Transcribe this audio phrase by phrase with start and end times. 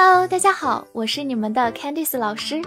[0.00, 2.62] Hello，大家好，我是你们的 Candice 老师，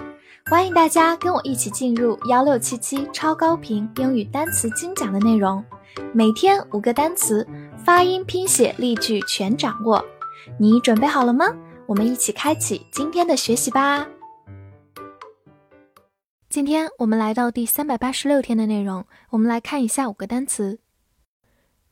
[0.48, 5.64] 欢迎大家跟我一起进入幺六七七超高频英语单词精讲的内容，
[6.14, 7.48] 每天五个单词，
[7.86, 10.04] 发音、拼写、例句全掌握，
[10.60, 11.46] 你准备好了吗？
[11.86, 14.06] 我们一起开启今天的学习吧。
[16.50, 20.82] 今天我们来到第三百八十六天的内容，我们来看一下五个单词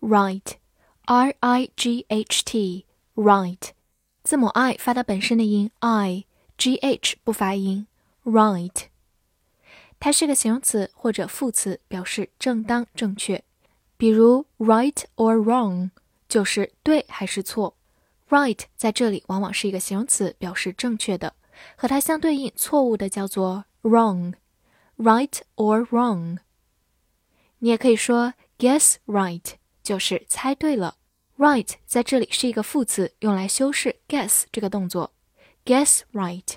[0.02, 3.70] ：right，r i g h t，right。
[4.30, 7.88] 字母 i 发它本身的音，i，g h 不发音
[8.24, 8.84] ，right。
[10.00, 13.44] 它是个形容词或者副词，表示正当、正确。
[13.98, 15.90] 比如 right or wrong
[16.28, 17.76] 就是对还是错。
[18.30, 21.34] right 在这里往往是一个形容词，表示正确的，
[21.76, 24.36] 和它相对应错误的叫做 wrong。
[25.00, 26.38] right or wrong。
[27.58, 30.98] 你也可以说 guess right，就是猜对了。
[31.40, 35.14] Right 在这里是一个副词，用来修饰 guess 这个动作
[35.64, 36.56] ，guess right。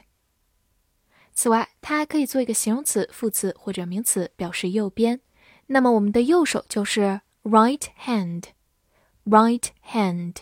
[1.32, 5.20] 此外，它还可以做一个形容词、副词或者名词，表示右边。
[5.68, 10.34] 那么我们的右手就是 right hand，right hand。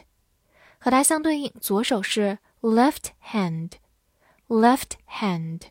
[0.78, 5.64] 和它相对应，左手是 left hand，left hand。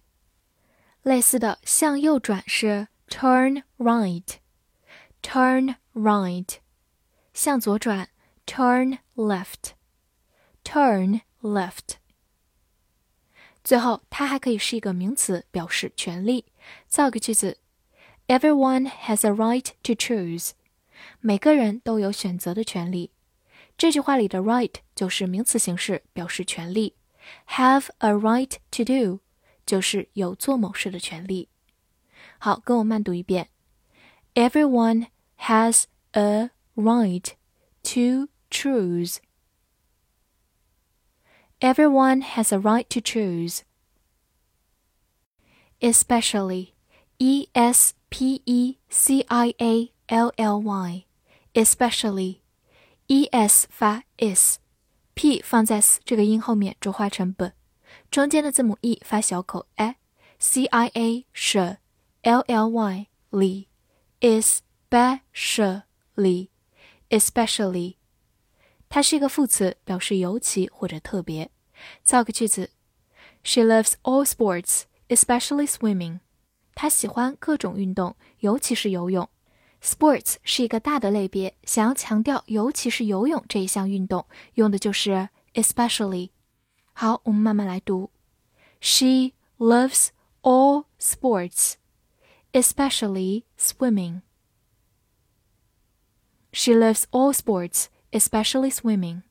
[1.02, 6.58] 类似的，向右转是 turn right，turn right。
[7.34, 8.10] 向左转。
[8.49, 9.73] Turn left,
[10.63, 11.97] turn left。
[13.63, 16.45] 最后，它还可以是一个名词，表示权利。
[16.87, 17.59] 造个句子：
[18.29, 20.51] Everyone has a right to choose。
[21.21, 23.13] 每个人都有选择的权利。
[23.79, 26.97] 这句话里的 right 就是名词形式，表示权利。
[27.49, 29.21] Have a right to do
[29.65, 31.49] 就是有做某事的权利。
[32.39, 33.49] 好，跟我慢读一遍：
[34.35, 35.07] Everyone
[35.39, 37.33] has a right
[37.83, 39.21] to choose.
[41.61, 43.63] Everyone has a right to choose.
[45.81, 46.75] Especially,
[47.19, 51.05] E S P E C I A L L Y,
[51.55, 52.41] especially,
[53.09, 57.53] E S 发 is，p 放在 s 这个音后面浊化成 b，
[58.11, 61.79] 中间的字母 e 发小口 a，c i a 是
[62.23, 63.69] l l y 里，
[64.21, 66.49] especially,
[67.11, 67.97] especially
[68.90, 71.52] 它是一个副词，表示尤其或者特别。
[72.04, 72.72] 造个句子
[73.44, 76.20] ：She loves all sports, especially swimming.
[76.74, 79.30] 她喜欢各种运动，尤其是游泳。
[79.82, 86.32] Sports 是一个大的类别，想要强调尤其是游泳这一项运动，用的就是 especially。
[86.92, 88.10] 好，我们慢慢来读
[88.82, 90.10] ：She loves
[90.42, 91.76] all sports,
[92.52, 94.22] especially swimming.
[96.52, 99.22] She loves all sports especially swimming。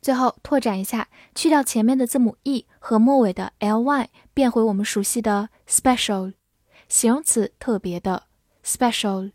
[0.00, 6.34] 最后拓展一下，去掉前面的字母 e 和末尾的 ly，变回我们熟悉的 special，
[6.88, 8.24] 形容词特别的
[8.64, 9.30] special。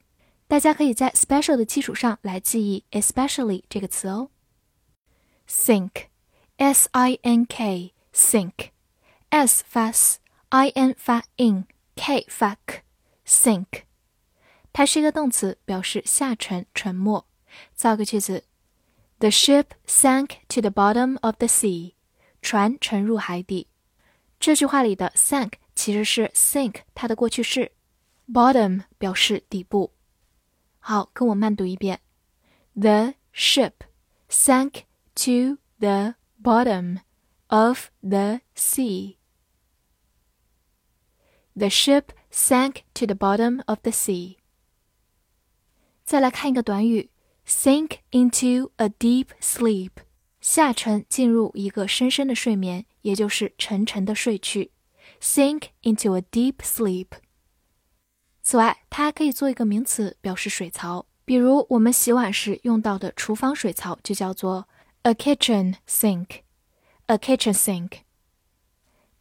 [0.48, 4.30] 大家可以在 special 的基础上来记忆 especially 这个词哦。
[5.48, 8.74] sink，s i n k，sink，s
[9.68, 13.84] 发 s，i n 发 in，k 发 k，sink。
[14.74, 17.26] 它是一个动词，表示下沉、沉没。
[17.75, 18.45] 造个句子：
[19.19, 21.95] The ship sank to the bottom of the sea。
[22.43, 23.69] 船沉入海底。
[24.41, 27.71] 这句话里的 sank 其实是 sink 它的过去式，
[28.27, 29.93] bottom 表示底部。
[30.81, 32.01] 好，跟我慢读一遍：
[32.75, 33.73] The ship
[34.29, 34.83] sank
[35.15, 36.99] to the bottom
[37.47, 39.19] of the sea.
[41.55, 44.39] The ship sank to the bottom of the sea.
[46.03, 47.11] 再来看一个短语
[47.48, 49.92] Sink into a deep sleep，
[50.42, 54.72] 下沉进入一个深深的睡眠，也就是沉沉的睡去。
[55.22, 57.08] Sink into a deep sleep。
[58.44, 61.06] 此外，它还可以做一个名词，表示水槽。
[61.24, 64.68] 比如我们洗碗时用到的厨房水槽就叫做
[65.04, 66.42] a kitchen sink。
[67.06, 68.00] a kitchen sink。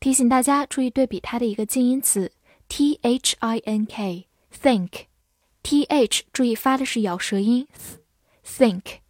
[0.00, 2.32] 提醒大家注意对比它的一个近音词
[2.68, 5.06] t h i n k think。
[5.62, 7.66] t h 注意发的是咬舌音。
[7.66, 7.98] Th,
[8.46, 9.00] think，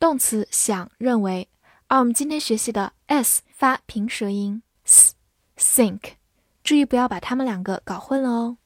[0.00, 1.48] 动词想认为，
[1.86, 6.14] 而我们今天学习的 s 发平舌音 s，think，
[6.64, 8.58] 注意不要把它们两个搞混了哦。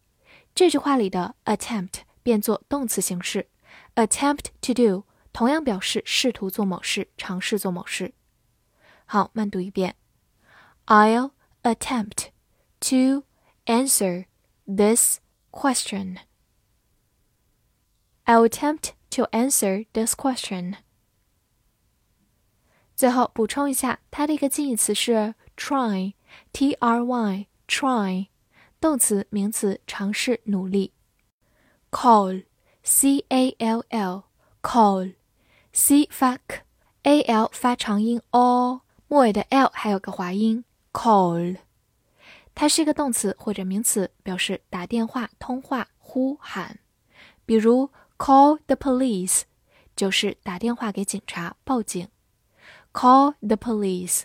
[0.55, 3.47] 这句话里的 attempt 变作动词形式
[3.95, 8.14] ，attempt to do 同样表示试图做某事，尝试做某事。
[9.04, 9.96] 好，慢读一遍，
[10.86, 11.32] I'll
[11.62, 12.30] attempt
[12.80, 13.24] to
[13.66, 14.26] answer
[14.66, 15.20] this
[15.50, 16.18] question.
[18.24, 20.76] I'll attempt to answer this question.
[22.94, 28.28] 最后补充一下，它的一个近义词是 try，t r y try，
[28.80, 30.92] 动词、名词，尝试、努力。
[31.90, 34.24] call，c a l
[35.73, 40.63] L，call，c 发 k，a l 发长音 o，末尾的 l 还有个滑音。
[40.93, 41.57] call，
[42.53, 46.77] 它是一个动词或者名词，表示打电话、通话、呼喊。
[47.45, 47.89] 比如
[48.19, 49.41] call the police，
[49.95, 52.07] 就是打电话给警察报警。
[52.93, 54.21] Call the police。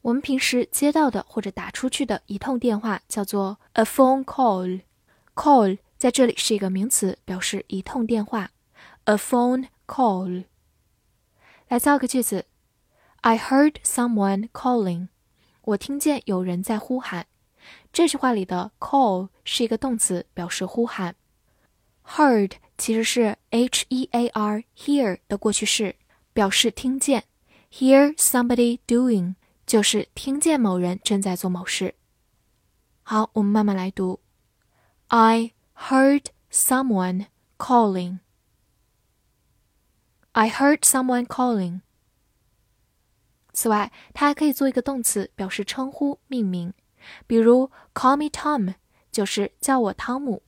[0.00, 4.80] 我们平时接到的或者打出去的一通电话叫做 a phone call。
[5.34, 8.50] call 在这里是一个名词，表示一通电话。
[9.04, 10.44] a phone call。
[11.69, 12.45] 来造个句子：
[13.21, 15.07] I heard someone calling。
[15.61, 17.27] 我听见有人在呼喊。
[17.91, 21.15] 这句话里的 call 是一个动词，表示呼喊。
[22.05, 25.95] heard 其实是 h e a r hear 的过去式，
[26.33, 27.23] 表示听见。
[27.71, 29.35] Hear somebody doing
[29.65, 31.95] 就是听见某人正在做某事。
[33.01, 34.19] 好，我们慢慢来读。
[35.07, 37.25] I heard someone
[37.57, 38.19] calling.
[40.32, 41.80] I heard someone calling.
[43.52, 46.72] 此外，它还可以做一个动词，表示称呼、命名。
[47.26, 48.74] 比如，call me Tom
[49.10, 50.42] 就是叫我汤姆。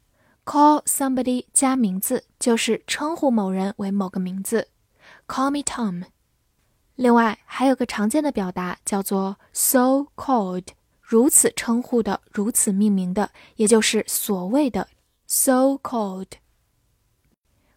[0.45, 4.69] Call somebody 加名字就是称呼某人为某个名字。
[5.27, 6.05] Call me Tom。
[6.95, 10.69] 另外还有个常见的表达叫做 so called，
[11.01, 14.89] 如此称呼的，如此命名的，也就是所谓的
[15.27, 16.29] so called。